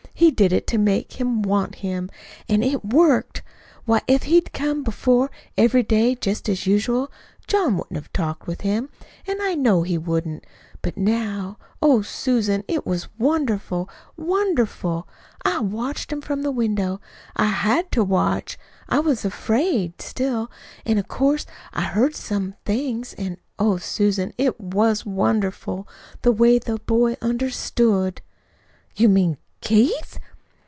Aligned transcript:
He 0.13 0.29
did 0.29 0.53
it 0.53 0.67
to 0.67 0.77
make 0.77 1.13
him 1.13 1.41
want 1.41 1.75
him. 1.75 2.11
An' 2.47 2.61
it 2.61 2.85
worked. 2.85 3.41
Why, 3.85 4.01
if 4.07 4.23
he'd 4.25 4.53
come 4.53 4.83
before, 4.83 5.31
every 5.57 5.81
day, 5.81 6.13
just 6.13 6.47
as 6.47 6.67
usual, 6.67 7.11
John 7.47 7.75
wouldn't 7.75 7.95
have 7.95 8.13
talked 8.13 8.45
with 8.45 8.61
him. 8.61 8.89
I 9.27 9.55
know 9.55 9.81
he 9.81 9.97
wouldn't. 9.97 10.45
But 10.83 10.95
now 10.95 11.57
oh, 11.81 12.03
Susan, 12.03 12.63
it 12.67 12.85
was 12.85 13.07
wonderful, 13.17 13.89
wonderful! 14.15 15.07
I 15.43 15.59
watched 15.59 16.11
'em 16.13 16.21
from 16.21 16.43
the 16.43 16.51
window. 16.51 17.01
I 17.35 17.45
HAD 17.45 17.91
to 17.93 18.03
watch. 18.03 18.59
I 18.87 18.99
was 18.99 19.25
afraid 19.25 19.99
still. 20.03 20.51
An' 20.85 20.99
of 20.99 21.07
course 21.07 21.47
I 21.73 21.81
heard 21.81 22.13
some 22.15 22.53
things. 22.63 23.13
An', 23.15 23.37
oh, 23.57 23.77
Susan, 23.77 24.33
it 24.37 24.59
was 24.61 25.03
wonderful, 25.03 25.87
the 26.21 26.31
way 26.31 26.59
that 26.59 26.85
boy 26.85 27.17
understood." 27.23 28.21
"You 28.95 29.09
mean 29.09 29.37
Keith?" 29.63 30.17